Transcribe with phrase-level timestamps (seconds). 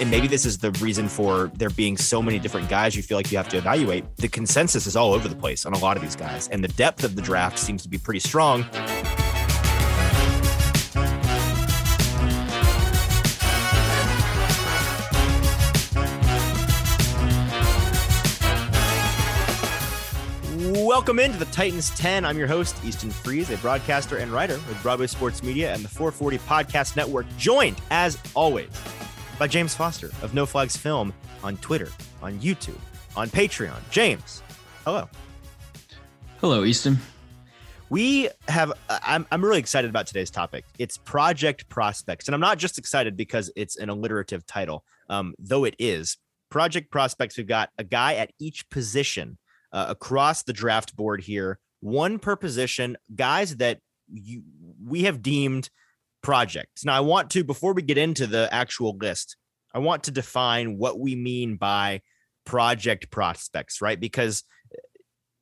[0.00, 3.16] and maybe this is the reason for there being so many different guys you feel
[3.16, 4.04] like you have to evaluate.
[4.16, 6.68] The consensus is all over the place on a lot of these guys, and the
[6.68, 8.64] depth of the draft seems to be pretty strong.
[20.74, 22.24] Welcome into the Titans 10.
[22.24, 25.88] I'm your host, Easton Freeze, a broadcaster and writer with Broadway Sports Media and the
[25.88, 28.68] 440 Podcast Network, joined, as always,
[29.38, 31.88] by James Foster of No Flags Film on Twitter,
[32.22, 32.78] on YouTube,
[33.16, 33.78] on Patreon.
[33.90, 34.42] James,
[34.84, 35.08] hello.
[36.40, 36.98] Hello, Easton.
[37.90, 40.64] We have, I'm, I'm really excited about today's topic.
[40.78, 42.28] It's Project Prospects.
[42.28, 46.18] And I'm not just excited because it's an alliterative title, um, though it is.
[46.50, 49.38] Project Prospects, we've got a guy at each position
[49.72, 54.42] uh, across the draft board here, one per position, guys that you,
[54.84, 55.70] we have deemed
[56.28, 56.84] projects.
[56.84, 59.38] Now, I want to, before we get into the actual list,
[59.72, 62.02] I want to define what we mean by
[62.44, 63.98] project prospects, right?
[63.98, 64.76] Because uh,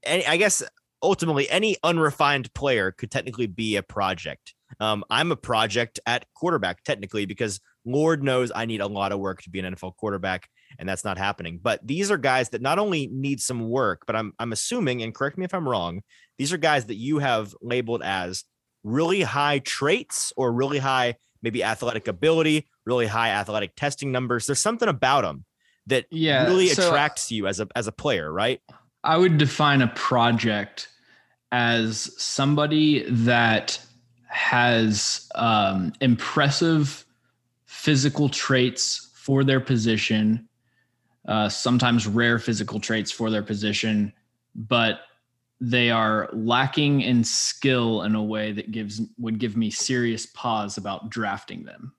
[0.04, 0.62] any, I guess
[1.02, 4.54] ultimately any unrefined player could technically be a project.
[4.78, 9.18] Um, I'm a project at quarterback, technically, because Lord knows I need a lot of
[9.18, 11.58] work to be an NFL quarterback and that's not happening.
[11.60, 15.12] But these are guys that not only need some work, but I'm I'm assuming, and
[15.12, 16.02] correct me if I'm wrong,
[16.38, 18.44] these are guys that you have labeled as
[18.86, 24.46] really high traits or really high maybe athletic ability, really high athletic testing numbers.
[24.46, 25.44] There's something about them
[25.86, 28.60] that yeah, really so attracts you as a as a player, right?
[29.04, 30.88] I would define a project
[31.52, 33.78] as somebody that
[34.28, 37.04] has um, impressive
[37.66, 40.48] physical traits for their position
[41.26, 44.12] uh, sometimes rare physical traits for their position,
[44.54, 45.00] but
[45.60, 50.76] they are lacking in skill in a way that gives would give me serious pause
[50.76, 51.92] about drafting them.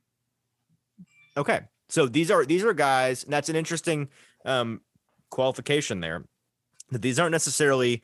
[1.35, 3.23] Okay, so these are these are guys.
[3.23, 4.09] and that's an interesting
[4.45, 4.81] um,
[5.29, 6.23] qualification there.
[6.91, 8.03] That these aren't necessarily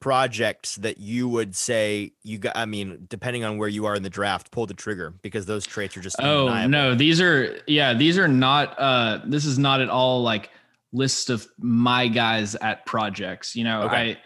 [0.00, 4.02] projects that you would say you got i mean depending on where you are in
[4.02, 6.68] the draft pull the trigger because those traits are just oh undeniable.
[6.68, 10.50] no these are yeah these are not uh this is not at all like
[10.94, 13.54] list of my guys at projects.
[13.54, 14.12] You know, okay.
[14.12, 14.16] I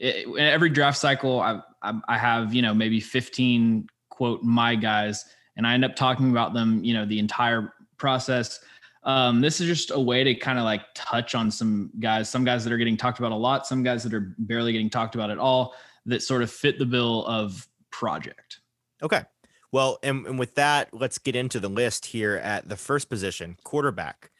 [0.00, 3.88] it, every draft cycle I, I I have you know maybe 15
[4.18, 5.24] quote my guys,
[5.56, 6.82] and I end up talking about them.
[6.82, 8.60] You know, the entire process.
[9.04, 12.44] Um, this is just a way to kind of like touch on some guys, some
[12.44, 15.14] guys that are getting talked about a lot, some guys that are barely getting talked
[15.14, 18.58] about at all, that sort of fit the bill of project.
[19.02, 19.22] Okay.
[19.70, 23.56] Well, and, and with that, let's get into the list here at the first position,
[23.64, 24.30] quarterback.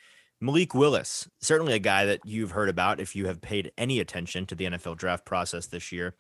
[0.41, 4.47] Malik Willis, certainly a guy that you've heard about if you have paid any attention
[4.47, 6.15] to the NFL draft process this year.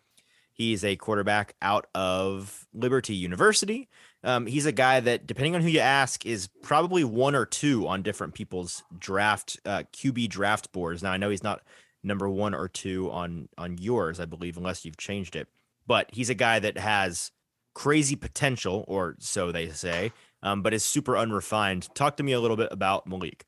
[0.52, 3.88] He's a quarterback out of Liberty University.
[4.24, 7.86] Um, he's a guy that, depending on who you ask, is probably one or two
[7.86, 11.00] on different people's draft uh, QB draft boards.
[11.00, 11.62] Now I know he's not
[12.02, 15.46] number one or two on on yours, I believe, unless you've changed it.
[15.86, 17.30] But he's a guy that has
[17.74, 20.10] crazy potential, or so they say,
[20.42, 21.88] um, but is super unrefined.
[21.94, 23.44] Talk to me a little bit about Malik.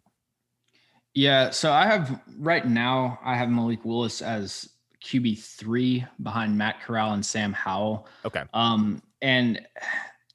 [1.14, 4.68] Yeah, so I have right now I have Malik Willis as
[5.04, 8.06] QB three behind Matt Corral and Sam Howell.
[8.24, 8.44] Okay.
[8.54, 9.66] Um, and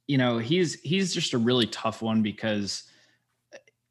[0.08, 2.84] you know he's he's just a really tough one because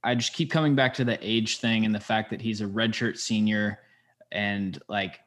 [0.03, 2.67] I just keep coming back to the age thing and the fact that he's a
[2.67, 3.81] redshirt senior,
[4.31, 5.21] and like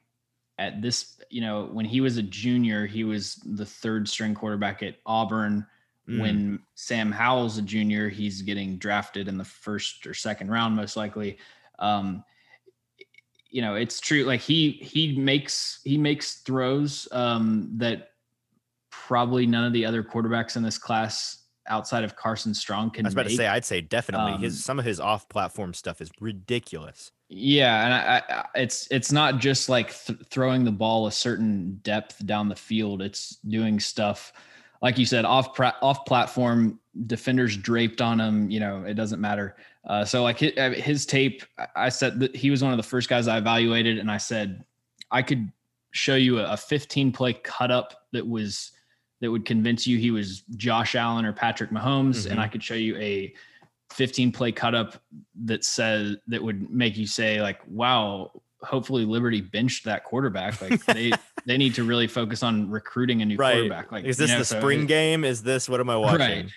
[0.60, 4.84] at this, you know, when he was a junior, he was the third string quarterback
[4.84, 5.66] at Auburn.
[6.10, 6.22] Mm.
[6.22, 10.96] When Sam Howell's a junior, he's getting drafted in the first or second round, most
[10.96, 11.38] likely.
[11.80, 12.24] Um,
[13.50, 14.24] you know, it's true.
[14.24, 18.12] Like he he makes he makes throws um, that
[18.90, 23.06] probably none of the other quarterbacks in this class outside of Carson Strong can.
[23.06, 23.32] I was about make.
[23.32, 27.12] to say, I'd say definitely um, his some of his off-platform stuff is ridiculous.
[27.30, 31.80] Yeah, and I, I, it's it's not just like th- throwing the ball a certain
[31.84, 33.02] depth down the field.
[33.02, 34.32] It's doing stuff
[34.82, 38.50] like you said, off pra- off platform defenders draped on him.
[38.50, 39.56] You know, it doesn't matter.
[39.86, 41.44] Uh, so like his, uh, his, tape,
[41.76, 44.64] I said that he was one of the first guys I evaluated, and I said
[45.12, 45.52] I could
[45.92, 48.72] show you a, a 15 play cut up that was
[49.20, 52.32] that would convince you he was Josh Allen or Patrick Mahomes, mm-hmm.
[52.32, 53.34] and I could show you a
[53.92, 55.02] 15 play cut up
[55.46, 58.32] that says that would make you say like, wow,
[58.62, 60.62] hopefully Liberty benched that quarterback.
[60.62, 61.12] Like they
[61.46, 63.54] they need to really focus on recruiting a new right.
[63.54, 63.92] quarterback.
[63.92, 65.24] Like is this you know, the so spring it, game?
[65.24, 66.20] Is this what am I watching?
[66.20, 66.50] Right.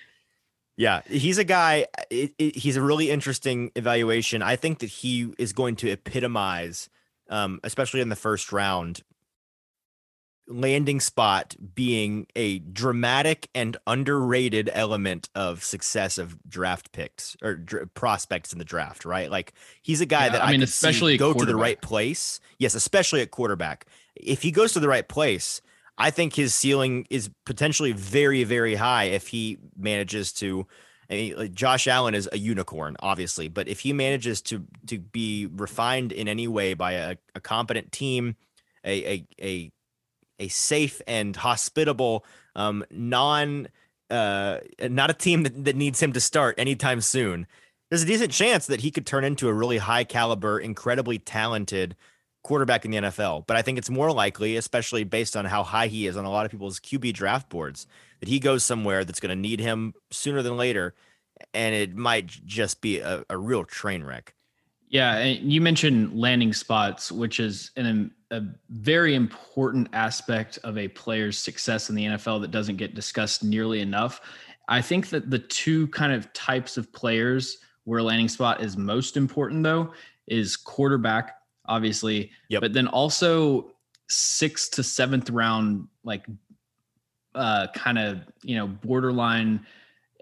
[0.77, 1.87] Yeah, he's a guy.
[2.11, 4.41] It, it, he's a really interesting evaluation.
[4.41, 6.89] I think that he is going to epitomize,
[7.29, 9.03] um, especially in the first round,
[10.51, 17.95] landing spot being a dramatic and underrated element of success of draft picks or dr-
[17.95, 19.31] prospects in the draft, right?
[19.31, 22.41] Like he's a guy Yeah, that I I, mean, especially go to the right place.
[22.59, 23.87] Yes, especially at quarterback.
[24.17, 25.63] If he goes to the right place,
[25.99, 30.67] I think his ceiling is potentially very, very high if he manages to.
[31.11, 34.99] I mean, like Josh Allen is a unicorn, obviously, but if he manages to to
[34.99, 38.37] be refined in any way by a, a competent team,
[38.85, 39.73] a a a,
[40.41, 42.25] a safe and hospitable,
[42.57, 43.69] um, non
[44.11, 44.59] uh,
[44.89, 47.47] not a team that, that needs him to start anytime soon.
[47.89, 51.97] There's a decent chance that he could turn into a really high caliber, incredibly talented
[52.43, 53.47] quarterback in the NFL.
[53.47, 56.31] But I think it's more likely, especially based on how high he is on a
[56.31, 57.87] lot of people's QB draft boards,
[58.21, 60.95] that he goes somewhere that's going to need him sooner than later.
[61.55, 64.35] And it might just be a, a real train wreck.
[64.91, 70.89] Yeah, and you mentioned landing spots, which is an, a very important aspect of a
[70.89, 74.21] player's success in the NFL that doesn't get discussed nearly enough.
[74.69, 79.17] I think that the two kind of types of players where landing spot is most
[79.17, 79.93] important, though,
[80.27, 82.61] is quarterback, obviously, Yep.
[82.61, 83.73] but then also
[84.09, 86.27] sixth to seventh round, like
[87.37, 89.65] uh, kind of you know borderline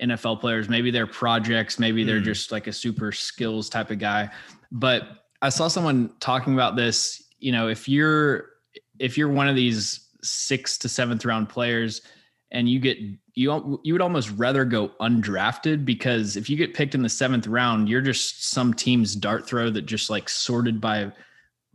[0.02, 0.68] NFL players.
[0.68, 2.24] Maybe they're projects, maybe they're Mm.
[2.24, 4.30] just like a super skills type of guy.
[4.70, 5.08] But
[5.42, 7.22] I saw someone talking about this.
[7.38, 8.50] You know, if you're
[8.98, 12.02] if you're one of these sixth to seventh round players,
[12.50, 12.98] and you get
[13.34, 17.46] you you would almost rather go undrafted because if you get picked in the seventh
[17.46, 21.12] round, you're just some team's dart throw that just like sorted by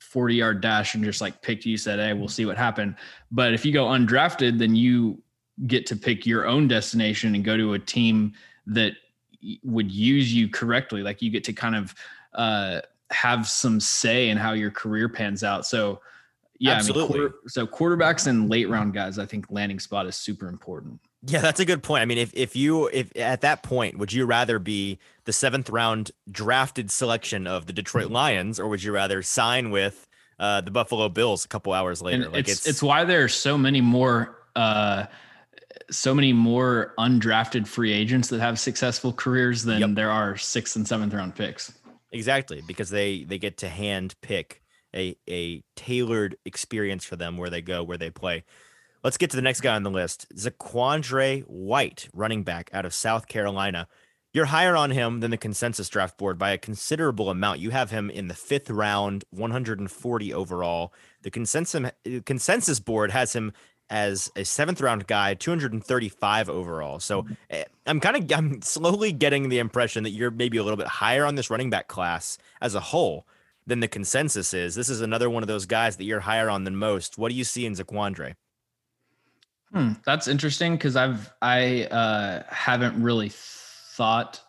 [0.01, 2.93] 40 yard dash and just like picked you said hey we'll see what happened
[3.31, 5.22] but if you go undrafted then you
[5.67, 8.33] get to pick your own destination and go to a team
[8.65, 8.93] that
[9.63, 11.93] would use you correctly like you get to kind of
[12.33, 12.79] uh
[13.11, 16.01] have some say in how your career pans out so
[16.59, 17.19] yeah I Absolutely.
[17.19, 20.99] mean, quarter, so quarterbacks and late round guys i think landing spot is super important
[21.25, 22.01] Yeah, that's a good point.
[22.01, 25.69] I mean, if if you if at that point, would you rather be the seventh
[25.69, 30.05] round drafted selection of the Detroit Lions, or would you rather sign with
[30.37, 32.25] uh, the Buffalo Bills a couple hours later?
[32.25, 35.05] and it's, it's why there are so many more uh
[35.89, 39.89] so many more undrafted free agents that have successful careers than Yep.
[39.95, 41.73] there are sixth and seventh round picks
[42.11, 44.61] exactly because they they get to hand pick
[44.95, 48.43] a a tailored experience for them where they go, where they play.
[49.03, 52.93] Let's get to the next guy on the list, Zaquandre White, running back out of
[52.93, 53.87] South Carolina.
[54.33, 57.59] You're higher on him than the consensus draft board by a considerable amount.
[57.59, 60.93] You have him in the fifth round, 140 overall.
[61.21, 61.91] The consensus
[62.25, 63.51] consensus board has him
[63.89, 66.99] as a seventh round guy, 235 overall.
[66.99, 70.77] So eh, I'm kind of I'm slowly getting the impression that you're maybe a little
[70.77, 73.25] bit higher on this running back class as a whole
[73.65, 74.75] than the consensus is.
[74.75, 77.17] This is another one of those guys that you're higher on than most.
[77.17, 78.35] What do you see in Zaquandre?
[79.71, 84.41] Hmm, that's interesting because I've I uh, haven't really thought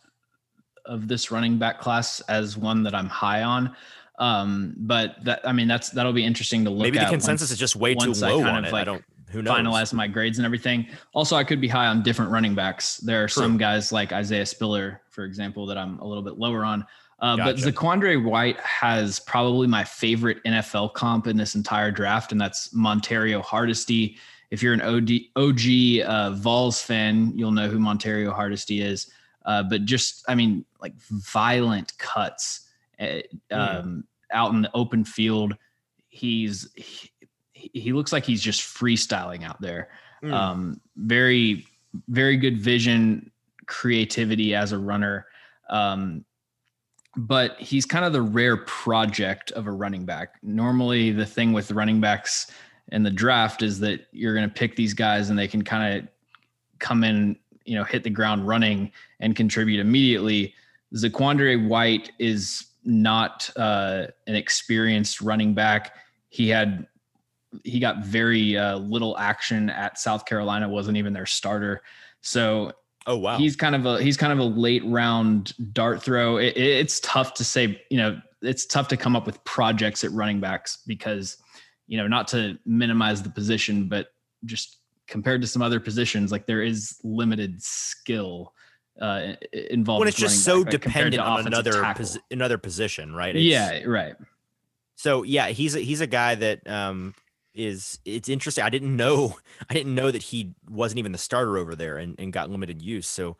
[0.84, 3.74] of this running back class as one that I'm high on.
[4.18, 7.48] Um, but that I mean that's that'll be interesting to look at Maybe the consensus
[7.48, 8.72] once- is just way too low on it.
[8.72, 9.04] I don't.
[9.34, 9.56] Who knows?
[9.58, 10.86] finalize my grades and everything.
[11.12, 12.96] Also, I could be high on different running backs.
[12.98, 13.42] There are True.
[13.42, 16.86] some guys like Isaiah Spiller, for example, that I'm a little bit lower on.
[17.20, 17.72] Uh, But Gotcha.
[17.72, 23.42] Zaquandre White has probably my favorite NFL comp in this entire draft, and that's Montario
[23.42, 24.16] Hardesty.
[24.50, 29.10] If you're an OD, OG uh, Vols fan, you'll know who Montario Hardesty is.
[29.44, 32.68] Uh, but just, I mean, like violent cuts
[33.00, 35.54] uh, um, out in the open field.
[36.08, 37.10] He's he,
[37.54, 39.88] he looks like he's just freestyling out there.
[40.22, 40.32] Mm.
[40.32, 41.66] Um, very,
[42.08, 43.30] very good vision,
[43.66, 45.26] creativity as a runner.
[45.70, 46.24] Um,
[47.16, 50.34] but he's kind of the rare project of a running back.
[50.42, 52.50] Normally, the thing with running backs
[52.90, 55.96] in the draft is that you're going to pick these guys and they can kind
[55.96, 56.08] of
[56.80, 60.54] come in, you know, hit the ground running and contribute immediately.
[60.94, 65.94] Zaquandre White is not uh, an experienced running back.
[66.30, 66.86] He had
[67.62, 70.68] he got very uh, little action at South Carolina.
[70.68, 71.82] wasn't even their starter.
[72.22, 72.72] So
[73.06, 73.36] oh wow.
[73.38, 76.38] he's kind of a he's kind of a late round dart throw.
[76.38, 80.04] It, it- it's tough to say, you know, it's tough to come up with projects
[80.04, 81.38] at running backs because,
[81.86, 84.08] you know, not to minimize the position, but
[84.44, 88.52] just compared to some other positions, like there is limited skill
[89.00, 90.00] uh, involved.
[90.00, 93.34] when it's just so back, like, dependent on another posi- another position, right?
[93.34, 94.14] It's- yeah, right.
[94.96, 97.14] So yeah, he's a, he's a guy that um
[97.54, 98.64] is it's interesting.
[98.64, 99.38] I didn't know
[99.70, 102.82] I didn't know that he wasn't even the starter over there and, and got limited
[102.82, 103.06] use.
[103.06, 103.36] So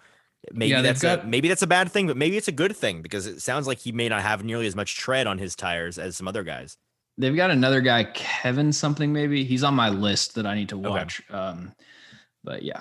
[0.52, 3.02] maybe Yeah, that's a, maybe that's a bad thing, but maybe it's a good thing
[3.02, 5.98] because it sounds like he may not have nearly as much tread on his tires
[5.98, 6.76] as some other guys.
[7.16, 9.44] they've got another guy, Kevin something maybe.
[9.44, 11.22] He's on my list that I need to watch.
[11.30, 11.38] Okay.
[11.38, 11.72] Um,
[12.42, 12.80] but yeah.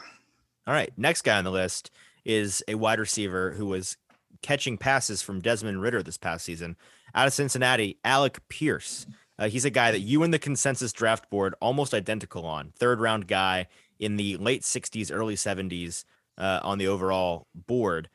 [0.66, 0.92] All right.
[0.98, 1.92] Next guy on the list
[2.26, 3.98] is a wide receiver who was
[4.42, 6.76] catching passes from Desmond Ridder this past season
[7.16, 9.06] out of Cincinnati, Alec Pierce.
[9.40, 12.72] Uh, he's a guy that you and the consensus draft board almost identical on.
[12.76, 13.68] Third round guy
[14.00, 16.06] in the late 60s, early 70s
[16.38, 18.10] uh, on the overall board.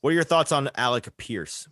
[0.00, 1.68] What are your thoughts on Alec Pierce?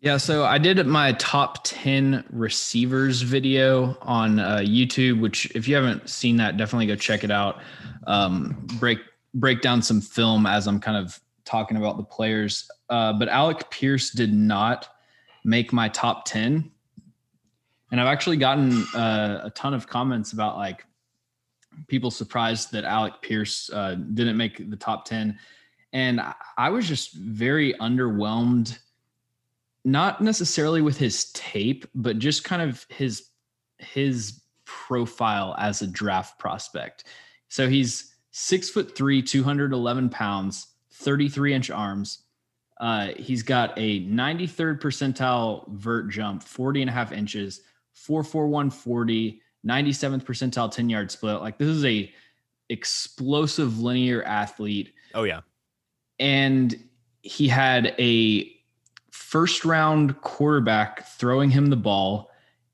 [0.00, 5.74] Yeah, so I did my top 10 receivers video on uh, YouTube, which if you
[5.74, 7.60] haven't seen that, definitely go check it out.
[8.06, 8.98] Um, break
[9.34, 12.68] break down some film as I'm kind of talking about the players.
[12.88, 14.88] Uh, but Alec Pierce did not
[15.44, 16.70] make my top 10.
[17.90, 20.86] And I've actually gotten uh, a ton of comments about like
[21.88, 25.38] people surprised that Alec Pierce uh, didn't make the top 10.
[25.92, 26.20] And
[26.56, 28.78] I was just very underwhelmed
[29.84, 33.28] not necessarily with his tape, but just kind of his
[33.78, 37.04] his profile as a draft prospect.
[37.48, 42.24] So he's six foot three, 211 pounds, 33 inch arms.
[42.78, 47.62] Uh, he's got a 93rd percentile vert jump, 40 and a half inches,
[48.00, 51.40] 44140, 97th percentile 10 yard split.
[51.40, 52.10] Like this is a
[52.70, 54.94] explosive linear athlete.
[55.14, 55.40] Oh yeah.
[56.18, 56.82] And
[57.22, 58.50] he had a
[59.10, 62.30] first round quarterback throwing him the ball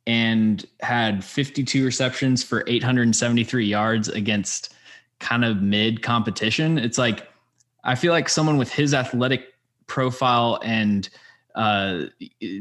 [0.06, 4.74] and had 52 receptions for 873 yards against
[5.18, 6.78] kind of mid competition.
[6.78, 7.28] It's like,
[7.82, 9.54] I feel like someone with his athletic
[9.88, 11.08] profile and
[11.56, 12.04] uh,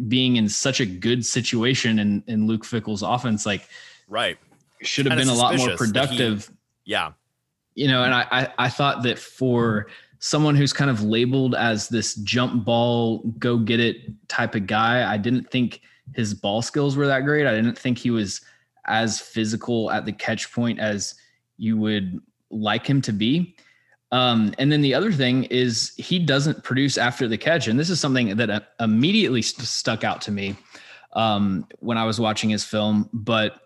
[0.07, 3.67] being in such a good situation in, in Luke Fickell's offense, like,
[4.07, 4.37] right,
[4.81, 6.47] should have been a lot more productive.
[6.83, 7.11] He, yeah.
[7.75, 9.87] You know, and I, I, I thought that for
[10.19, 13.97] someone who's kind of labeled as this jump ball, go get it
[14.29, 15.11] type of guy.
[15.11, 15.81] I didn't think
[16.15, 17.45] his ball skills were that great.
[17.45, 18.41] I didn't think he was
[18.87, 21.15] as physical at the catch point as
[21.57, 23.54] you would like him to be.
[24.11, 27.67] Um, and then the other thing is he doesn't produce after the catch.
[27.67, 30.55] And this is something that uh, immediately st- stuck out to me
[31.13, 33.09] um, when I was watching his film.
[33.11, 33.59] But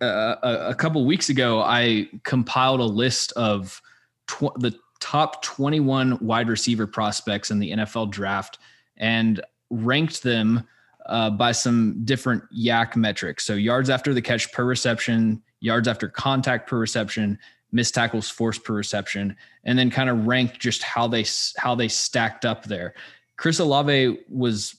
[0.00, 3.80] uh, a, a couple weeks ago, I compiled a list of
[4.26, 8.58] tw- the top 21 wide receiver prospects in the NFL draft
[8.96, 9.40] and
[9.70, 10.66] ranked them
[11.06, 13.44] uh, by some different YAC metrics.
[13.44, 17.38] So yards after the catch per reception, yards after contact per reception,
[17.72, 21.24] missed tackles forced per reception, and then kind of ranked just how they
[21.56, 22.94] how they stacked up there.
[23.36, 24.76] Chris Olave was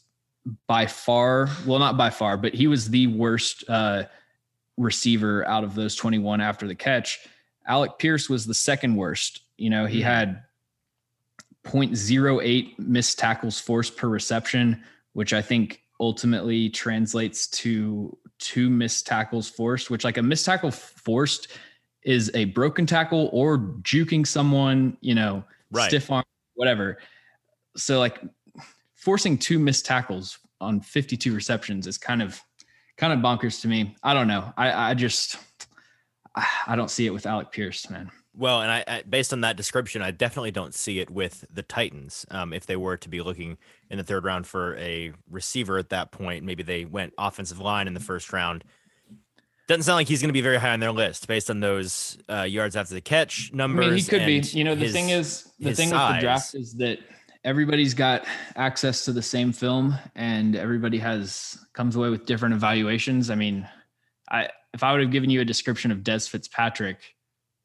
[0.67, 4.03] by far, well, not by far, but he was the worst uh,
[4.77, 7.19] receiver out of those 21 after the catch.
[7.67, 10.07] Alec Pierce was the second worst you know, he mm-hmm.
[10.07, 10.43] had
[11.65, 14.81] 0.08 missed tackles forced per reception,
[15.13, 20.71] which I think ultimately translates to two missed tackles forced, which like a missed tackle
[20.71, 21.49] forced
[22.03, 25.89] is a broken tackle or juking someone, you know, right.
[25.89, 26.23] stiff arm,
[26.55, 26.99] whatever.
[27.75, 28.19] So like
[28.95, 32.41] forcing two missed tackles on 52 receptions is kind of
[32.97, 33.95] kind of bonkers to me.
[34.03, 34.53] I don't know.
[34.57, 35.37] I I just
[36.67, 38.11] I don't see it with Alec Pierce, man.
[38.35, 41.63] Well, and I, I, based on that description, I definitely don't see it with the
[41.63, 42.25] Titans.
[42.31, 43.57] Um, if they were to be looking
[43.89, 47.87] in the third round for a receiver at that point, maybe they went offensive line
[47.87, 48.63] in the first round.
[49.69, 52.17] Doesn't sound like he's going to be very high on their list based on those
[52.27, 53.85] uh, yards after the catch numbers.
[53.85, 54.39] I mean, he could be.
[54.57, 56.09] You know, the his, thing is, the thing size.
[56.09, 56.97] with the draft is that
[57.43, 63.29] everybody's got access to the same film, and everybody has comes away with different evaluations.
[63.29, 63.69] I mean,
[64.31, 66.97] I if I would have given you a description of Dez Fitzpatrick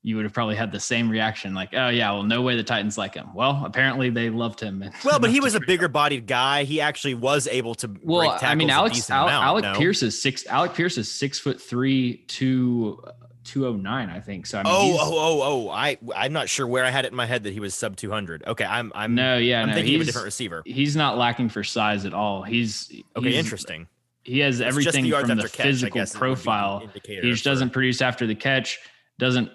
[0.04, 2.62] you would have probably had the same reaction like oh yeah well no way the
[2.62, 3.34] titans like him.
[3.34, 6.64] Well apparently they loved him well but he was a bigger bodied guy.
[6.64, 9.74] He actually was able to well i mean alex Al- amount, alec no?
[9.76, 13.02] pierce is six alec pierce is six foot three two
[13.44, 14.46] 209 i think.
[14.46, 17.12] So I mean, oh oh oh oh i i'm not sure where i had it
[17.12, 19.74] in my head that he was sub 200 okay i'm i'm no yeah i'm no,
[19.74, 20.62] thinking of a different receiver.
[20.64, 22.42] he's not lacking for size at all.
[22.42, 23.86] He's okay he's, interesting.
[24.22, 26.88] he has everything the from the catch, physical profile.
[27.04, 28.78] he just doesn't produce after the catch
[29.18, 29.50] doesn't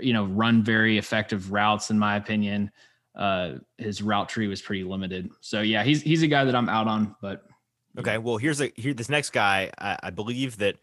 [0.00, 2.70] you know, run very effective routes, in my opinion.
[3.14, 5.30] Uh, his route tree was pretty limited.
[5.40, 7.16] So yeah, he's he's a guy that I'm out on.
[7.22, 7.46] But
[7.98, 9.70] okay, well here's a here this next guy.
[9.78, 10.76] I, I believe that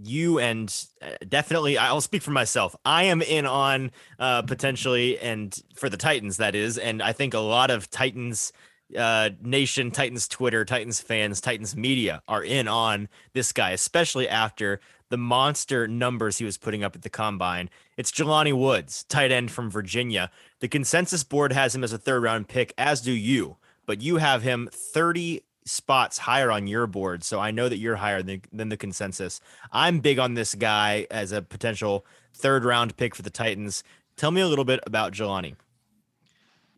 [0.00, 2.76] you and uh, definitely I'll speak for myself.
[2.84, 7.34] I am in on uh, potentially and for the Titans that is, and I think
[7.34, 8.52] a lot of Titans
[8.96, 14.80] uh, nation, Titans Twitter, Titans fans, Titans media are in on this guy, especially after
[15.10, 17.70] the monster numbers he was putting up at the combine.
[17.96, 20.30] It's Jelani Woods, tight end from Virginia.
[20.60, 24.16] The consensus board has him as a third round pick, as do you, but you
[24.16, 28.42] have him 30 spots higher on your board, so I know that you're higher than,
[28.52, 29.40] than the consensus.
[29.70, 33.84] I'm big on this guy as a potential third round pick for the Titans.
[34.16, 35.56] Tell me a little bit about Jelani.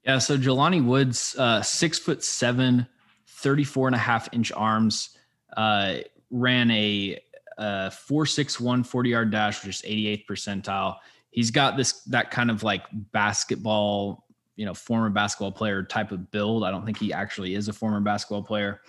[0.05, 2.87] Yeah, so Jelani Woods, uh, six foot seven,
[3.27, 5.11] 34 and a half inch arms,
[5.57, 5.99] uh,
[6.31, 7.19] ran a,
[7.59, 10.97] a 461 40 yard dash, which is 88th percentile.
[11.31, 14.27] He's got this, that kind of like basketball,
[14.57, 16.65] you know, former basketball player type of build.
[16.65, 18.81] I don't think he actually is a former basketball player.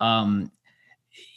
[0.00, 0.50] Um,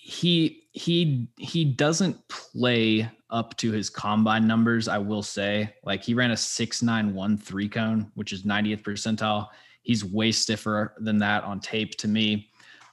[0.07, 6.13] he he he doesn't play up to his combine numbers i will say like he
[6.13, 9.47] ran a six nine one three cone which is 90th percentile
[9.81, 12.49] he's way stiffer than that on tape to me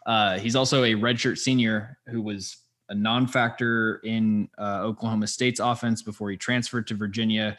[0.06, 6.02] uh, he's also a redshirt senior who was a non-factor in uh, oklahoma state's offense
[6.02, 7.56] before he transferred to virginia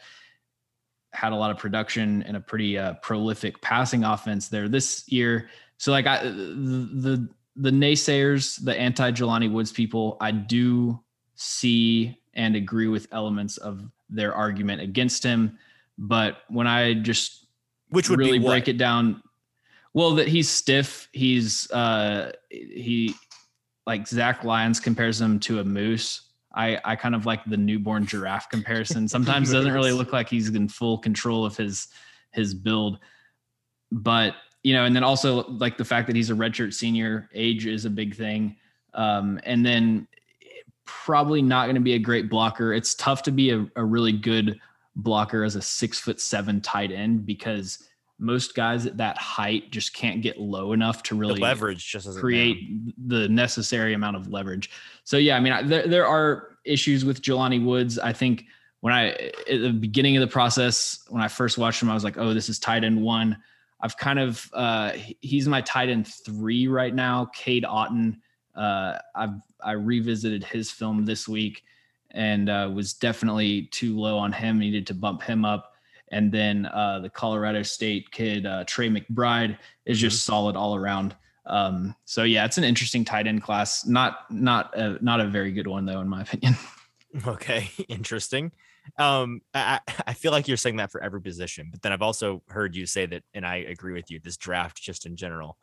[1.12, 5.48] had a lot of production and a pretty uh, prolific passing offense there this year
[5.78, 11.00] so like I, the, the the naysayers, the anti Jelani Woods people, I do
[11.34, 15.58] see and agree with elements of their argument against him.
[15.96, 17.46] But when I just
[17.90, 19.22] which would really break it down,
[19.92, 21.08] well, that he's stiff.
[21.12, 23.14] He's uh he
[23.86, 26.22] like Zach Lyons compares him to a moose.
[26.54, 29.08] I I kind of like the newborn giraffe comparison.
[29.08, 31.88] Sometimes doesn't really look like he's in full control of his
[32.32, 32.98] his build,
[33.92, 37.66] but you know, and then also like the fact that he's a redshirt senior, age
[37.66, 38.56] is a big thing.
[38.94, 40.08] Um, and then
[40.86, 42.72] probably not going to be a great blocker.
[42.72, 44.58] It's tough to be a, a really good
[44.96, 49.94] blocker as a six foot seven tight end because most guys at that height just
[49.94, 52.56] can't get low enough to really the leverage just create
[53.08, 54.70] the necessary amount of leverage.
[55.04, 57.98] So yeah, I mean, there there are issues with Jelani Woods.
[57.98, 58.44] I think
[58.80, 62.04] when I at the beginning of the process when I first watched him, I was
[62.04, 63.36] like, oh, this is tight end one.
[63.80, 67.26] I've kind of uh, he's my tight end three right now.
[67.34, 68.18] Cade Otton.
[68.54, 71.64] Uh, I've I revisited his film this week
[72.12, 74.58] and uh, was definitely too low on him.
[74.58, 75.73] Needed to bump him up.
[76.10, 80.32] And then uh, the Colorado State kid uh, Trey McBride is just mm-hmm.
[80.32, 81.16] solid all around.
[81.46, 83.86] Um, so yeah, it's an interesting tight end class.
[83.86, 86.56] Not not a, not a very good one though, in my opinion.
[87.28, 88.50] Okay, interesting
[88.98, 92.42] um I, I feel like you're saying that for every position but then i've also
[92.48, 95.56] heard you say that and i agree with you this draft just in general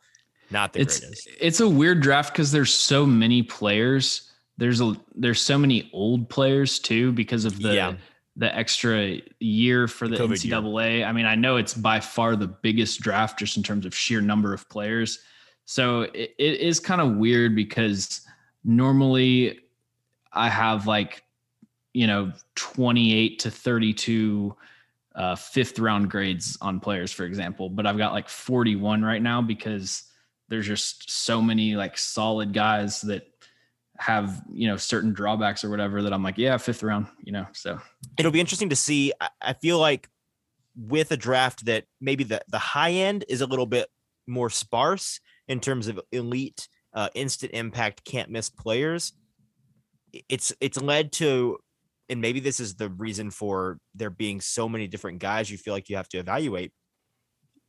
[0.50, 4.94] not the it's, greatest it's a weird draft because there's so many players there's a
[5.14, 7.94] there's so many old players too because of the yeah.
[8.36, 11.06] The extra year for the ncaa year.
[11.06, 14.20] i mean i know it's by far the biggest draft just in terms of sheer
[14.20, 15.20] number of players
[15.64, 18.22] so it, it is kind of weird because
[18.64, 19.60] normally
[20.32, 21.24] i have like
[21.92, 24.56] you know 28 to 32
[25.14, 29.42] uh, fifth round grades on players, for example, but I've got like 41 right now
[29.42, 30.04] because
[30.48, 33.26] there's just so many like solid guys that
[33.98, 37.46] have you know certain drawbacks or whatever that I'm like, yeah, fifth round, you know.
[37.52, 37.78] So
[38.18, 39.12] it'll be interesting to see.
[39.40, 40.08] I feel like
[40.76, 43.88] with a draft that maybe the the high end is a little bit
[44.26, 49.12] more sparse in terms of elite, uh, instant impact, can't miss players.
[50.28, 51.58] It's it's led to
[52.08, 55.72] and maybe this is the reason for there being so many different guys you feel
[55.72, 56.72] like you have to evaluate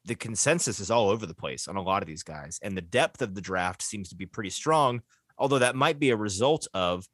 [0.05, 2.81] the consensus is all over the place on a lot of these guys and the
[2.81, 5.01] depth of the draft seems to be pretty strong
[5.37, 7.05] although that might be a result of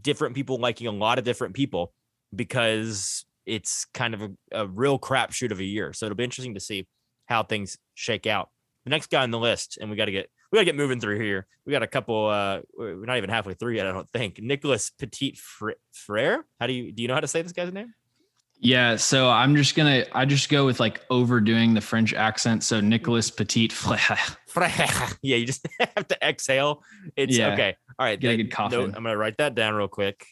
[0.00, 1.92] different people liking a lot of different people
[2.34, 6.54] because it's kind of a, a real crapshoot of a year so it'll be interesting
[6.54, 6.86] to see
[7.26, 8.50] how things shake out
[8.84, 11.00] the next guy on the list and we got to get we gotta get moving
[11.00, 11.46] through here.
[11.66, 12.26] We got a couple.
[12.26, 13.86] uh We're not even halfway through yet.
[13.86, 14.40] I don't think.
[14.40, 15.38] Nicholas Petit
[15.92, 16.44] Frere.
[16.58, 17.02] How do you do?
[17.02, 17.92] You know how to say this guy's name?
[18.60, 22.64] Yeah, so I'm just gonna I just go with like overdoing the French accent.
[22.64, 23.68] So Nicholas Petit
[25.22, 25.66] yeah, you just
[25.96, 26.82] have to exhale.
[27.16, 27.52] It's yeah.
[27.52, 27.76] okay.
[27.98, 28.76] All right, get a good coffee.
[28.76, 30.26] I'm gonna write that down real quick.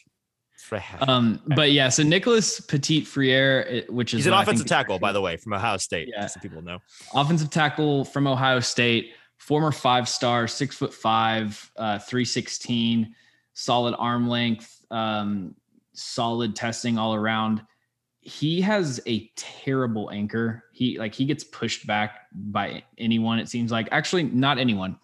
[1.01, 5.21] Um, but yeah, so Nicholas Petit Frere, which is he's an offensive tackle, by the
[5.21, 6.09] way, from Ohio State.
[6.11, 6.79] Yeah, so people know.
[7.13, 13.15] Offensive tackle from Ohio State former five star, six foot five, uh, 316,
[13.53, 15.55] solid arm length, um,
[15.93, 17.61] solid testing all around.
[18.27, 20.63] He has a terrible anchor.
[20.73, 23.87] He like he gets pushed back by anyone, it seems like.
[23.91, 24.99] Actually, not anyone,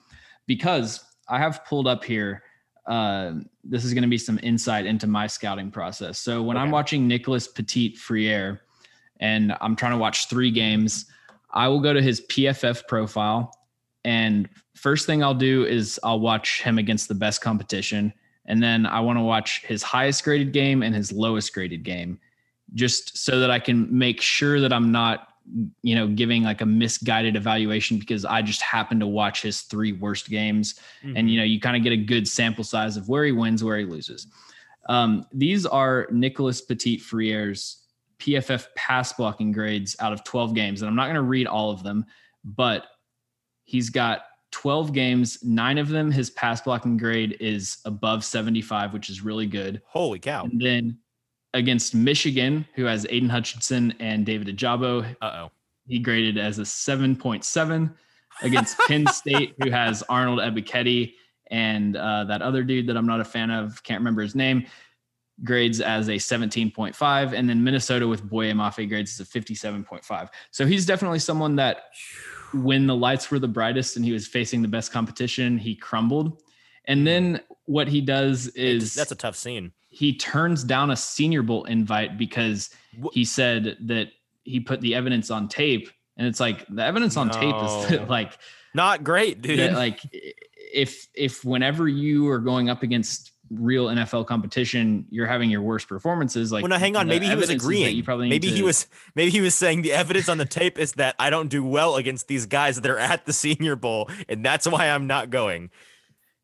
[0.45, 2.43] because I have pulled up here.
[2.85, 6.19] Uh, this is going to be some insight into my scouting process.
[6.19, 6.63] So when okay.
[6.63, 8.59] I'm watching Nicholas Petit Frere
[9.21, 11.05] and I'm trying to watch three games,
[11.51, 13.53] I will go to his PFF profile
[14.05, 18.13] and first thing I'll do is I'll watch him against the best competition.
[18.45, 22.19] And then I want to watch his highest graded game and his lowest graded game,
[22.73, 25.29] just so that I can make sure that I'm not
[25.81, 29.91] you know, giving like a misguided evaluation because I just happened to watch his three
[29.91, 30.75] worst games.
[31.03, 31.17] Mm-hmm.
[31.17, 33.63] And, you know, you kind of get a good sample size of where he wins,
[33.63, 34.27] where he loses.
[34.87, 37.83] Um, these are Nicholas Petit Frere's
[38.19, 40.81] PFF pass blocking grades out of 12 games.
[40.81, 42.05] And I'm not going to read all of them,
[42.43, 42.85] but
[43.65, 49.09] he's got 12 games, nine of them, his pass blocking grade is above 75, which
[49.09, 49.81] is really good.
[49.87, 50.43] Holy cow.
[50.43, 50.99] And then
[51.53, 55.15] against Michigan, who has Aidan Hutchinson and David Ojabo.
[55.21, 55.51] Uh oh.
[55.87, 57.93] He graded as a 7.7
[58.41, 61.13] against Penn State, who has Arnold Ebiketie
[61.51, 64.65] and uh, that other dude that I'm not a fan of, can't remember his name,
[65.43, 67.33] grades as a 17.5.
[67.33, 70.29] And then Minnesota with Boye Mafe grades as a 57.5.
[70.51, 71.89] So he's definitely someone that
[72.53, 76.41] when the lights were the brightest and he was facing the best competition, he crumbled.
[76.85, 81.43] And then what he does is that's a tough scene he turns down a senior
[81.43, 82.71] bowl invite because
[83.11, 84.07] he said that
[84.43, 87.33] he put the evidence on tape and it's like the evidence on no.
[87.33, 88.37] tape is that, like
[88.73, 89.99] not great dude that, like
[90.73, 95.87] if if whenever you are going up against real NFL competition, you're having your worst
[95.87, 96.51] performances.
[96.51, 97.07] Like, well, no, hang on.
[97.07, 97.95] Maybe he was agreeing.
[97.95, 98.55] You probably maybe to...
[98.55, 98.87] he was.
[99.15, 101.97] Maybe he was saying the evidence on the tape is that I don't do well
[101.97, 105.69] against these guys that are at the Senior Bowl, and that's why I'm not going.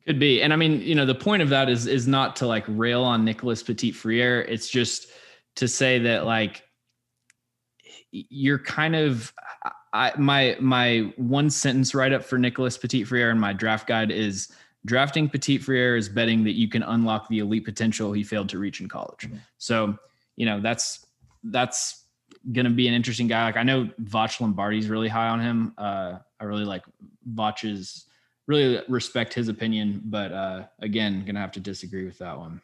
[0.05, 0.41] Could be.
[0.41, 3.03] And I mean, you know, the point of that is is not to like rail
[3.03, 4.41] on Nicholas Petit Frere.
[4.43, 5.07] It's just
[5.55, 6.63] to say that like
[8.11, 9.33] you're kind of
[9.93, 14.11] I my my one sentence write up for Nicholas Petit Frere in my draft guide
[14.11, 14.51] is
[14.85, 18.59] drafting Petit Frere is betting that you can unlock the elite potential he failed to
[18.59, 19.27] reach in college.
[19.27, 19.37] Mm-hmm.
[19.57, 19.97] So,
[20.35, 21.05] you know, that's
[21.43, 22.05] that's
[22.51, 23.43] gonna be an interesting guy.
[23.43, 25.73] Like I know Voch Lombardi's really high on him.
[25.77, 26.83] Uh I really like
[27.33, 28.05] Voch's
[28.49, 32.59] really respect his opinion, but uh, again, gonna have to disagree with that one.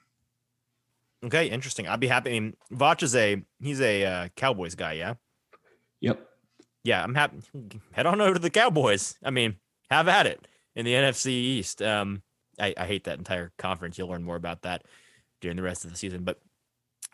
[1.23, 1.87] Okay, interesting.
[1.87, 2.31] I'd be happy.
[2.31, 5.13] I mean, Voch is a he's a uh, Cowboys guy, yeah.
[6.01, 6.27] Yep.
[6.83, 7.37] Yeah, I'm happy.
[7.91, 9.15] Head on over to the Cowboys.
[9.23, 9.57] I mean,
[9.89, 11.81] have at it in the NFC East.
[11.81, 12.23] Um,
[12.59, 13.97] I, I hate that entire conference.
[13.97, 14.83] You'll learn more about that
[15.39, 16.23] during the rest of the season.
[16.23, 16.39] But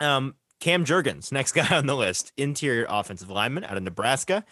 [0.00, 4.44] um, Cam Jurgens, next guy on the list, interior offensive lineman out of Nebraska.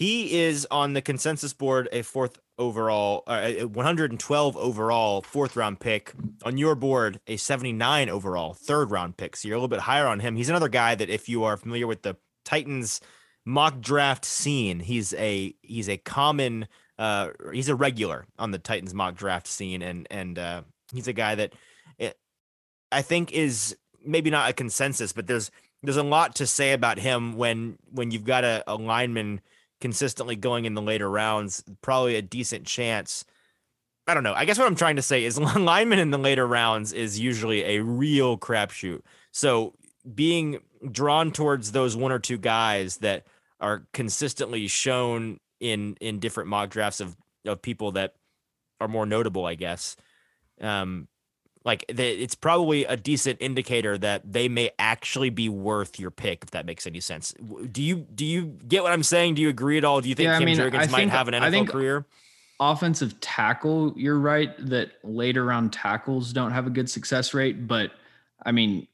[0.00, 6.14] He is on the consensus board a fourth overall, uh, 112 overall fourth round pick.
[6.42, 9.36] On your board, a 79 overall third round pick.
[9.36, 10.36] So you're a little bit higher on him.
[10.36, 13.02] He's another guy that if you are familiar with the Titans
[13.44, 16.66] mock draft scene, he's a he's a common
[16.98, 20.62] uh he's a regular on the Titans mock draft scene and and uh
[20.94, 21.52] he's a guy that
[21.98, 22.12] it, eh,
[22.90, 25.50] I think is maybe not a consensus, but there's
[25.82, 29.42] there's a lot to say about him when when you've got a, a lineman
[29.80, 33.24] consistently going in the later rounds, probably a decent chance.
[34.06, 34.34] I don't know.
[34.34, 37.64] I guess what I'm trying to say is lineman in the later rounds is usually
[37.64, 39.02] a real crapshoot.
[39.32, 39.74] So
[40.14, 43.26] being drawn towards those one or two guys that
[43.60, 48.14] are consistently shown in in different mock drafts of of people that
[48.80, 49.96] are more notable, I guess.
[50.60, 51.08] Um,
[51.64, 56.50] like it's probably a decent indicator that they may actually be worth your pick if
[56.52, 57.34] that makes any sense.
[57.70, 59.34] Do you do you get what i'm saying?
[59.34, 60.00] Do you agree at all?
[60.00, 62.06] Do you think yeah, Kim I mean, Jurgens might think, have an nfl career?
[62.62, 67.90] offensive tackle you're right that later round tackles don't have a good success rate but
[68.44, 68.86] i mean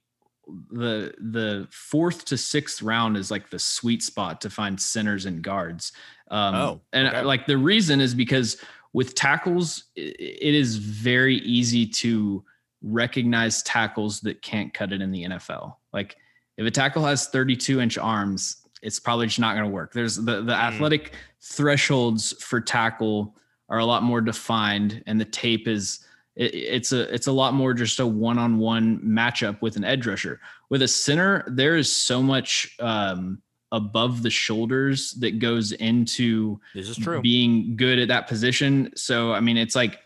[0.70, 5.42] the the fourth to sixth round is like the sweet spot to find centers and
[5.42, 5.92] guards.
[6.31, 7.22] Um oh, and okay.
[7.22, 8.59] like the reason is because
[8.92, 12.44] with tackles it is very easy to
[12.87, 15.77] recognize tackles that can't cut it in the NFL.
[15.92, 16.16] Like
[16.57, 19.92] if a tackle has 32 inch arms, it's probably just not going to work.
[19.92, 20.59] There's the, the mm.
[20.59, 23.37] athletic thresholds for tackle
[23.68, 27.55] are a lot more defined and the tape is it, it's a it's a lot
[27.55, 30.40] more just a one-on-one matchup with an edge rusher.
[30.70, 36.88] With a center, there is so much um, above the shoulders that goes into this
[36.88, 38.92] is true being good at that position.
[38.94, 39.99] So I mean, it's like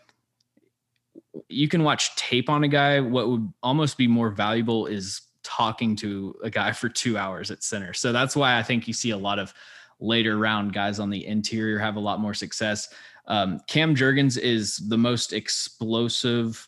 [1.47, 2.99] you can watch tape on a guy.
[2.99, 7.63] What would almost be more valuable is talking to a guy for two hours at
[7.63, 7.93] center.
[7.93, 9.53] So that's why I think you see a lot of
[9.99, 12.89] later round guys on the interior have a lot more success.
[13.27, 16.67] Um, Cam Jurgens is the most explosive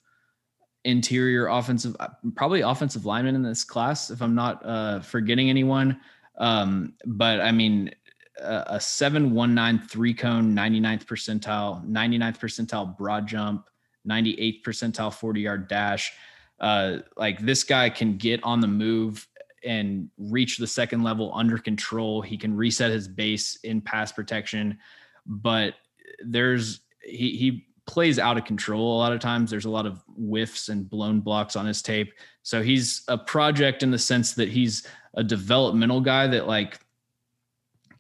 [0.86, 1.96] interior offensive,
[2.36, 6.00] probably offensive lineman in this class, if I'm not uh, forgetting anyone.
[6.38, 7.92] Um, but I mean,
[8.40, 13.68] a, a 719 three cone, 99th percentile, 99th percentile broad jump,
[14.08, 16.12] 98th percentile 40 yard dash.
[16.60, 19.28] Uh, like this guy can get on the move
[19.66, 22.22] and reach the second level under control.
[22.22, 24.78] He can reset his base in pass protection,
[25.26, 25.76] but
[26.26, 29.52] there's he he plays out of control a lot of times.
[29.52, 32.14] There's a lot of whiffs and blown blocks on his tape.
[32.42, 36.80] So he's a project in the sense that he's a developmental guy that like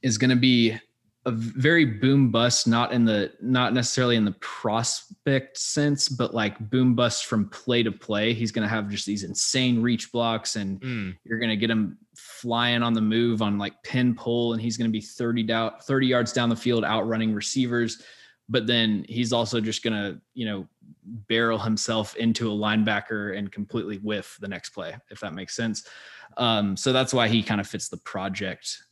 [0.02, 0.78] is going to be
[1.25, 6.69] a very boom bust, not in the not necessarily in the prospect sense, but like
[6.69, 8.33] boom bust from play to play.
[8.33, 11.15] He's going to have just these insane reach blocks, and mm.
[11.23, 14.75] you're going to get him flying on the move on like pin pull, and he's
[14.75, 18.01] going to be 30 down 30 yards down the field, outrunning receivers.
[18.49, 20.67] But then he's also just going to, you know,
[21.05, 25.88] barrel himself into a linebacker and completely whiff the next play, if that makes sense.
[26.36, 28.83] Um, so that's why he kind of fits the project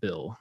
[0.00, 0.36] bill.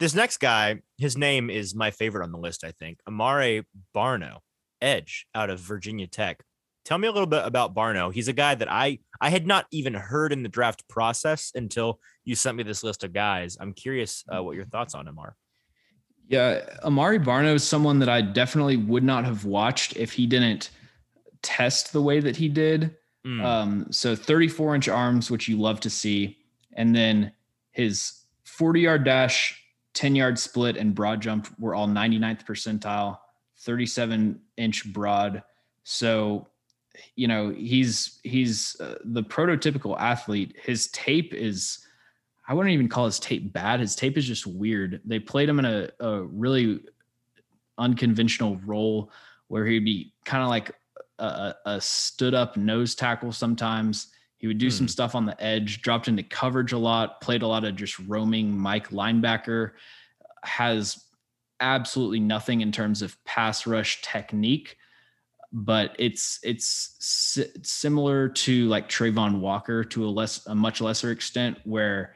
[0.00, 3.00] This next guy, his name is my favorite on the list, I think.
[3.06, 4.38] Amare Barno,
[4.80, 6.42] edge out of Virginia Tech.
[6.86, 8.10] Tell me a little bit about Barno.
[8.10, 12.00] He's a guy that I I had not even heard in the draft process until
[12.24, 13.58] you sent me this list of guys.
[13.60, 15.36] I'm curious uh, what your thoughts on him are.
[16.28, 20.70] Yeah, Amare Barno is someone that I definitely would not have watched if he didn't
[21.42, 22.96] test the way that he did.
[23.26, 23.44] Mm.
[23.44, 26.38] Um, so 34 inch arms, which you love to see,
[26.72, 27.32] and then
[27.72, 29.60] his 40 yard dash
[29.94, 33.18] 10 yard split and broad jump were all 99th percentile,
[33.58, 35.42] 37 inch broad.
[35.82, 36.48] So,
[37.16, 40.56] you know, he's he's uh, the prototypical athlete.
[40.62, 41.86] His tape is
[42.50, 43.80] I wouldn't even call his tape bad.
[43.80, 45.00] His tape is just weird.
[45.04, 46.80] They played him in a, a really
[47.78, 49.12] unconventional role
[49.46, 50.72] where he'd be kind of like
[51.20, 54.08] a, a, stood up nose tackle sometimes.
[54.40, 54.70] He would do hmm.
[54.70, 57.98] some stuff on the edge, dropped into coverage a lot, played a lot of just
[58.00, 59.72] roaming Mike linebacker,
[60.42, 61.04] has
[61.60, 64.78] absolutely nothing in terms of pass rush technique,
[65.52, 71.10] but it's it's si- similar to like Travon Walker to a less a much lesser
[71.10, 72.14] extent where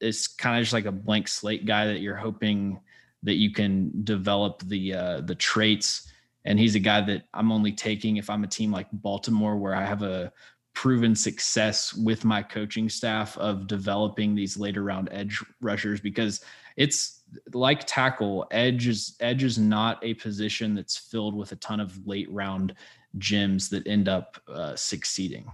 [0.00, 2.80] it's kind of just like a blank slate guy that you're hoping
[3.22, 6.10] that you can develop the uh, the traits
[6.44, 9.74] and he's a guy that I'm only taking if I'm a team like Baltimore where
[9.74, 10.32] I have a
[10.78, 16.40] proven success with my coaching staff of developing these later round edge rushers because
[16.76, 21.80] it's like tackle edge is edge is not a position that's filled with a ton
[21.80, 22.76] of late round
[23.16, 25.46] gems that end up uh, succeeding.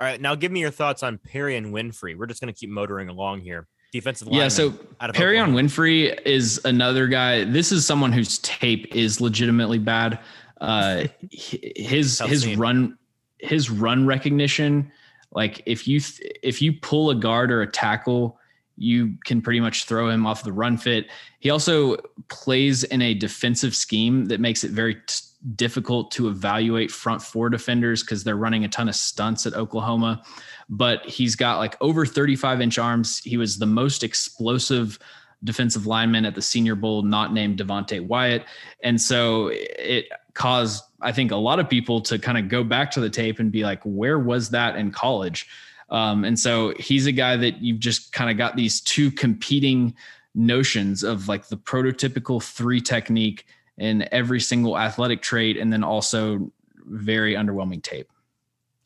[0.00, 2.16] All right, now give me your thoughts on Perrion Winfrey.
[2.16, 3.68] We're just going to keep motoring along here.
[3.92, 4.40] Defensive line.
[4.40, 7.44] Yeah, so Perrion Winfrey is another guy.
[7.44, 10.20] This is someone whose tape is legitimately bad.
[10.58, 12.96] Uh, his his run
[13.38, 14.90] his run recognition
[15.32, 16.00] like if you
[16.42, 18.38] if you pull a guard or a tackle
[18.76, 21.06] you can pretty much throw him off the run fit.
[21.38, 21.96] He also
[22.28, 25.14] plays in a defensive scheme that makes it very t-
[25.54, 30.22] difficult to evaluate front four defenders because they're running a ton of stunts at oklahoma.
[30.68, 33.18] But he's got like over 35 inch arms.
[33.18, 34.98] He was the most explosive
[35.44, 38.46] defensive lineman at the senior bowl not named devonte wyatt.
[38.82, 42.90] And so it caused I think a lot of people to kind of go back
[42.92, 45.46] to the tape and be like, where was that in college?
[45.90, 49.94] Um, and so he's a guy that you've just kind of got these two competing
[50.34, 56.50] notions of like the prototypical three technique in every single athletic trait, and then also
[56.86, 58.08] very underwhelming tape.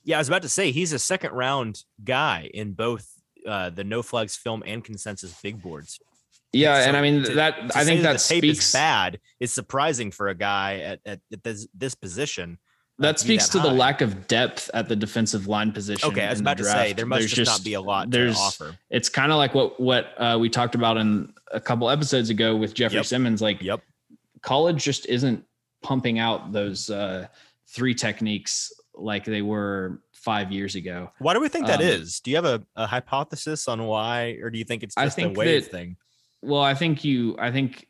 [0.04, 3.84] Yeah, I was about to say he's a second round guy in both uh, the
[3.84, 6.00] no flags film and consensus big boards.
[6.52, 7.70] Yeah, so and I mean to, that.
[7.70, 11.44] To I think that, that speaks bad is surprising for a guy at, at, at
[11.44, 12.58] this, this position.
[12.98, 13.68] Uh, that speaks that to high.
[13.68, 16.08] the lack of depth at the defensive line position.
[16.08, 18.36] Okay, I was about to say there must just, just, not be a lot there's,
[18.36, 18.78] to offer.
[18.90, 22.56] It's kind of like what what uh, we talked about in a couple episodes ago
[22.56, 23.06] with Jeffery yep.
[23.06, 23.42] Simmons.
[23.42, 23.82] Like, yep,
[24.42, 25.44] college just isn't
[25.82, 27.28] pumping out those uh,
[27.68, 31.10] three techniques like they were five years ago.
[31.18, 32.20] Why do we think that um, is?
[32.20, 35.36] Do you have a, a, hypothesis on why, or do you think it's just think
[35.36, 35.96] a wave that, thing?
[36.42, 37.86] Well, I think you, I think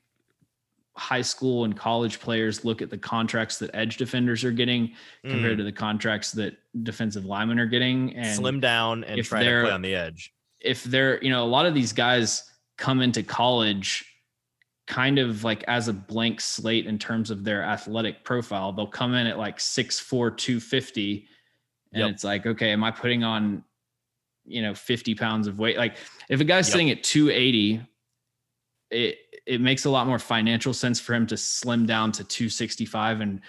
[0.96, 5.30] high school and college players look at the contracts that edge defenders are getting mm.
[5.30, 9.62] compared to the contracts that defensive linemen are getting and slim down and try to
[9.62, 10.34] play on the edge.
[10.60, 14.04] If they're, you know, a lot of these guys come into college
[14.88, 18.72] kind of like as a blank slate in terms of their athletic profile.
[18.72, 21.28] They'll come in at like 6'4, 250.
[21.92, 22.10] And yep.
[22.10, 23.62] it's like, okay, am I putting on,
[24.46, 25.76] you know, 50 pounds of weight?
[25.76, 25.98] Like
[26.30, 26.72] if a guy's yep.
[26.72, 27.82] sitting at 280
[28.90, 33.20] it it makes a lot more financial sense for him to slim down to 265
[33.20, 33.40] and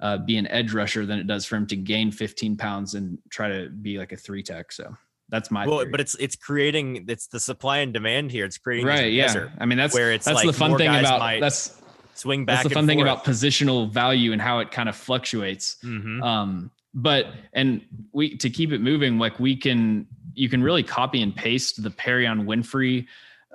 [0.00, 3.18] uh, be an edge rusher than it does for him to gain 15 pounds and
[3.30, 4.70] try to be like a three tech.
[4.70, 4.96] So
[5.28, 5.90] that's my well, theory.
[5.90, 8.44] but it's it's creating it's the supply and demand here.
[8.44, 9.12] It's creating right.
[9.12, 11.80] Yeah, I mean that's where it's that's like the fun thing about that's
[12.14, 12.58] swing back.
[12.58, 15.76] That's the fun thing about positional value and how it kind of fluctuates.
[15.84, 16.22] Mm-hmm.
[16.22, 17.82] Um, but and
[18.12, 21.90] we to keep it moving, like we can you can really copy and paste the
[21.90, 23.06] Perrion Winfrey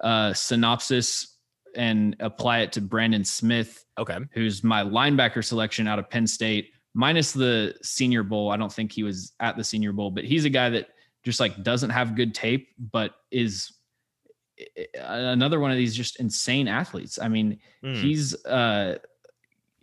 [0.01, 1.33] uh, synopsis
[1.75, 3.86] and apply it to Brandon Smith.
[3.97, 4.17] Okay.
[4.31, 8.51] Who's my linebacker selection out of Penn State, minus the senior bowl.
[8.51, 10.89] I don't think he was at the senior bowl, but he's a guy that
[11.23, 13.73] just like doesn't have good tape, but is
[14.99, 17.17] another one of these just insane athletes.
[17.19, 17.95] I mean, mm.
[17.95, 18.97] he's uh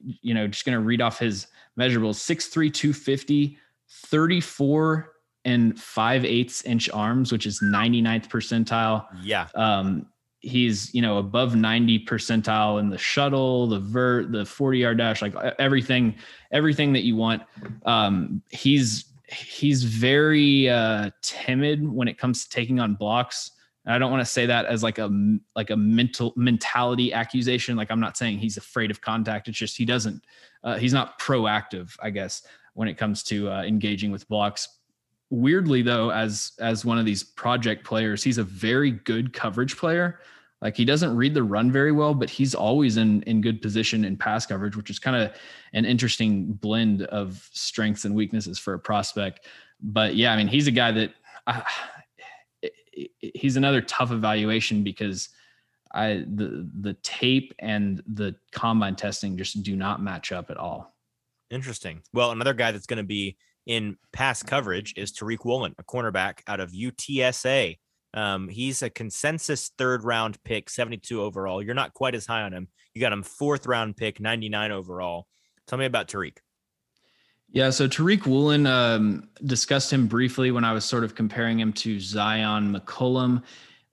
[0.02, 1.46] you know, just to read off his
[1.78, 3.58] measurables 6'3, 250,
[3.90, 5.12] 34
[5.44, 9.06] and 5 eighths inch arms, which is 99th percentile.
[9.22, 9.48] Yeah.
[9.54, 10.06] Um,
[10.40, 15.22] he's, you know, above 90 percentile in the shuttle, the vert, the 40 yard dash,
[15.22, 16.14] like everything,
[16.50, 17.42] everything that you want.
[17.84, 23.52] Um, he's, he's very uh, timid when it comes to taking on blocks.
[23.84, 25.10] And I don't want to say that as like a
[25.56, 27.76] like a mental mentality accusation.
[27.76, 29.48] Like I'm not saying he's afraid of contact.
[29.48, 30.22] It's just he doesn't.
[30.62, 32.42] Uh, he's not proactive, I guess,
[32.74, 34.68] when it comes to uh, engaging with blocks.
[35.30, 40.20] Weirdly, though, as as one of these project players, he's a very good coverage player.
[40.60, 44.04] Like he doesn't read the run very well, but he's always in in good position
[44.04, 45.32] in pass coverage, which is kind of
[45.72, 49.46] an interesting blend of strengths and weaknesses for a prospect.
[49.80, 51.14] But yeah, I mean, he's a guy that
[51.46, 51.62] uh,
[53.18, 55.30] he's another tough evaluation because
[55.92, 60.94] I the the tape and the combine testing just do not match up at all.
[61.50, 62.02] Interesting.
[62.12, 66.40] Well, another guy that's going to be in pass coverage is Tariq Woolen, a cornerback
[66.46, 67.76] out of UTSA.
[68.12, 71.62] Um, he's a consensus third round pick, 72 overall.
[71.62, 72.68] You're not quite as high on him.
[72.94, 75.26] You got him fourth round pick, 99 overall.
[75.66, 76.38] Tell me about Tariq.
[77.52, 81.72] Yeah, so Tariq Woolen um, discussed him briefly when I was sort of comparing him
[81.74, 83.42] to Zyon McCollum.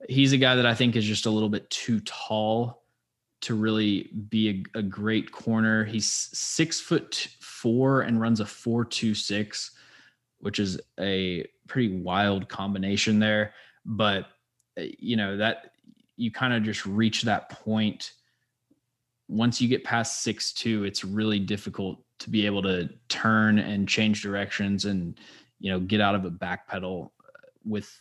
[0.08, 2.84] He's a guy that I think is just a little bit too tall
[3.42, 5.86] to really be a, a great corner.
[5.86, 7.28] He's six foot
[7.62, 9.72] four and runs a four two six,
[10.40, 13.54] which is a pretty wild combination there.
[13.86, 14.28] But
[14.80, 15.72] uh, you know that
[16.16, 18.14] you kind of just reach that point
[19.28, 23.88] once you get past six two, it's really difficult to be able to turn and
[23.88, 25.20] change directions and
[25.60, 27.12] you know get out of a back pedal
[27.66, 28.00] with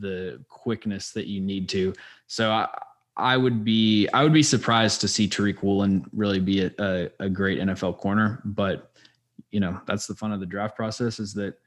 [0.00, 1.92] the quickness that you need to.
[2.26, 2.68] So I
[3.18, 7.10] I would be I would be surprised to see Tariq Woolen really be a, a,
[7.20, 8.90] a great NFL corner, but
[9.50, 11.58] you know that's the fun of the draft process is that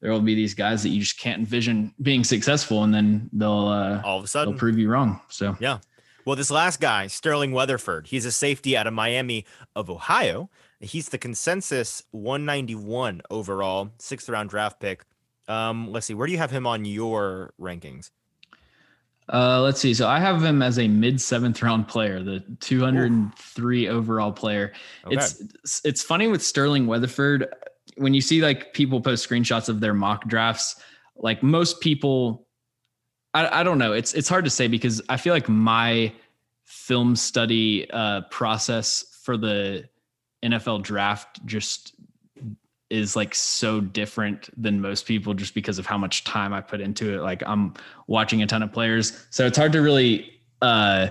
[0.00, 3.68] there will be these guys that you just can't envision being successful, and then they'll
[3.68, 5.20] uh, all of a sudden they'll prove you wrong.
[5.28, 5.78] So yeah.
[6.24, 9.46] Well, this last guy, Sterling Weatherford, he's a safety out of Miami
[9.76, 10.50] of Ohio.
[10.80, 15.04] He's the consensus 191 overall, sixth round draft pick.
[15.46, 18.10] Um, let's see, where do you have him on your rankings?
[19.32, 19.92] Uh, let's see.
[19.92, 23.90] So I have him as a mid seventh round player, the 203 Ooh.
[23.90, 24.72] overall player.
[25.04, 25.16] Okay.
[25.16, 27.48] It's it's funny with Sterling Weatherford
[27.96, 30.76] when you see like people post screenshots of their mock drafts.
[31.16, 32.46] Like most people,
[33.34, 33.92] I, I don't know.
[33.92, 36.12] It's it's hard to say because I feel like my
[36.64, 39.88] film study uh, process for the
[40.44, 41.94] NFL draft just
[42.88, 46.80] is like so different than most people just because of how much time I put
[46.80, 47.22] into it.
[47.22, 47.74] Like I'm
[48.06, 49.26] watching a ton of players.
[49.30, 51.08] So it's hard to really uh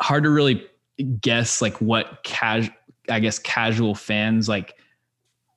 [0.00, 0.66] hard to really
[1.20, 2.74] guess like what casual
[3.08, 4.74] I guess casual fans like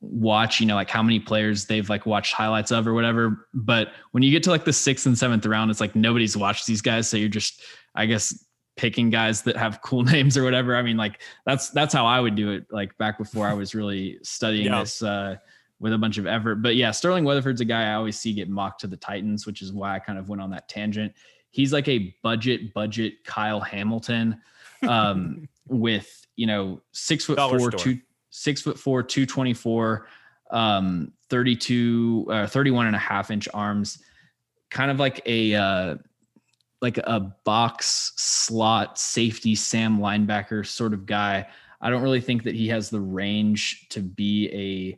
[0.02, 3.48] watch, you know, like how many players they've like watched highlights of or whatever.
[3.54, 6.68] But when you get to like the sixth and seventh round, it's like nobody's watched
[6.68, 7.10] these guys.
[7.10, 7.62] So you're just,
[7.96, 8.46] I guess,
[8.80, 10.76] picking guys that have cool names or whatever.
[10.78, 12.66] I mean, like that's that's how I would do it.
[12.72, 14.80] Like back before I was really studying yeah.
[14.80, 15.36] this uh,
[15.82, 16.56] with a bunch of effort.
[16.56, 19.62] But yeah, Sterling Weatherford's a guy I always see get mocked to the Titans, which
[19.62, 21.14] is why I kind of went on that tangent.
[21.52, 24.40] He's like a budget budget Kyle Hamilton
[24.88, 27.80] um, with you know six foot Dollar four store.
[27.80, 30.08] two six foot four two twenty four
[30.52, 34.00] um 32 uh, 31 and a half inch arms
[34.72, 35.96] kind of like a uh
[36.82, 41.48] like a box slot safety Sam linebacker sort of guy.
[41.82, 44.98] I don't really think that he has the range to be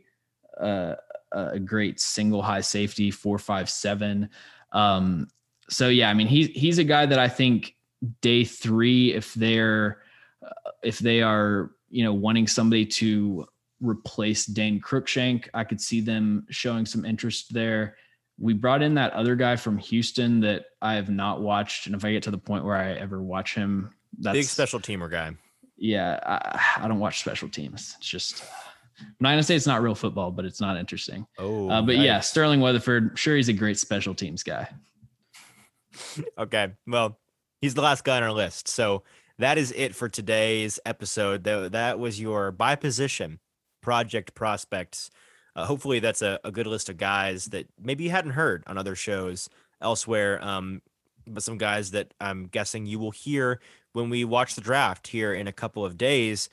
[0.60, 0.96] a a,
[1.32, 4.30] a great single high safety four five seven.
[4.72, 5.28] Um,
[5.68, 7.76] so yeah, I mean he's he's a guy that I think
[8.20, 10.02] day three if they're
[10.44, 13.46] uh, if they are you know wanting somebody to
[13.80, 17.96] replace Dane Cruikshank, I could see them showing some interest there
[18.38, 22.04] we brought in that other guy from Houston that I have not watched, and if
[22.04, 25.32] I get to the point where I ever watch him, that's big special teamer guy.
[25.76, 27.94] Yeah, I, I don't watch special teams.
[27.98, 28.44] It's just
[29.00, 31.26] I'm not gonna say it's not real football, but it's not interesting.
[31.38, 32.04] Oh, uh, but nice.
[32.04, 34.68] yeah, Sterling Weatherford, sure he's a great special teams guy.
[36.38, 37.18] okay, well,
[37.60, 39.02] he's the last guy on our list, so
[39.38, 41.44] that is it for today's episode.
[41.44, 43.40] That that was your by position
[43.82, 45.10] project prospects
[45.56, 48.78] uh, hopefully that's a, a good list of guys that maybe you hadn't heard on
[48.78, 49.48] other shows
[49.80, 50.80] elsewhere um,
[51.26, 53.60] but some guys that i'm guessing you will hear
[53.92, 56.48] when we watch the draft here in a couple of days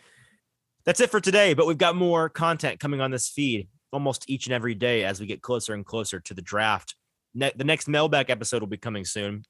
[0.86, 4.46] that's it for today but we've got more content coming on this feed almost each
[4.46, 6.96] and every day as we get closer and closer to the draft
[7.34, 9.44] ne- the next mailback episode will be coming soon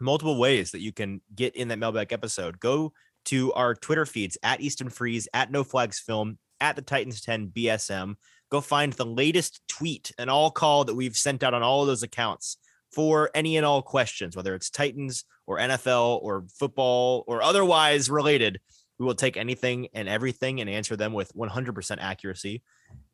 [0.00, 2.60] multiple ways that you can get in that mailback episode.
[2.60, 2.92] Go
[3.26, 7.48] to our Twitter feeds at Easton Freeze, at No Flags Film, at the Titans 10
[7.48, 8.14] BSM.
[8.50, 11.86] Go find the latest tweet and all call that we've sent out on all of
[11.86, 12.56] those accounts
[12.92, 18.60] for any and all questions, whether it's Titans or NFL or football or otherwise related.
[18.98, 22.62] We will take anything and everything and answer them with 100% accuracy.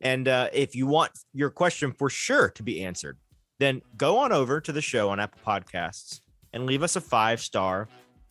[0.01, 3.17] And uh, if you want your question for sure to be answered,
[3.59, 6.21] then go on over to the show on Apple Podcasts
[6.53, 7.87] and leave us a five star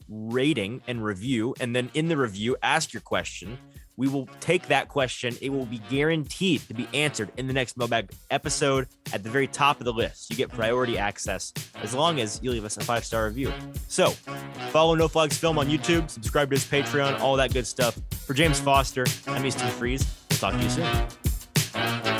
[0.09, 1.55] rating and review.
[1.61, 3.59] And then in the review, ask your question.
[3.97, 5.37] We will take that question.
[5.41, 9.47] It will be guaranteed to be answered in the next mailbag episode at the very
[9.47, 10.31] top of the list.
[10.31, 13.53] You get priority access as long as you leave us a five star review.
[13.89, 14.11] So
[14.71, 17.99] follow No Flags Film on YouTube, subscribe to his Patreon, all that good stuff.
[18.27, 20.05] For James Foster, I'm Easton Freeze.
[20.31, 22.14] We'll talk to you soon.